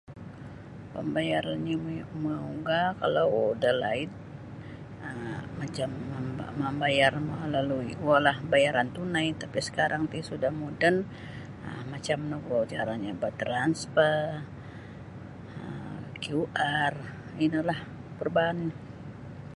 Pambayaran 0.93 1.61
mauga 2.23 2.39
uga 2.57 2.81
kalau 3.01 3.29
dalaid 3.63 4.11
um 5.07 5.35
macam 5.59 5.89
mam-mambayar 6.11 7.13
melalui 7.45 7.91
kuo 8.01 8.17
lah 8.25 8.35
pambayaran 8.39 8.89
tunai 8.95 9.27
tapi 9.41 9.59
sekarang 9.67 10.03
ti 10.11 10.19
suda 10.29 10.49
moden 10.61 10.95
um 11.67 11.83
macam 11.93 12.17
no 12.29 12.37
gu 12.47 12.57
caranyo 12.71 13.11
bataransfer 13.23 14.19
um 15.59 16.03
QR 16.23 16.93
ino 17.45 17.59
lah 17.69 17.79
perubaannyo. 18.17 18.71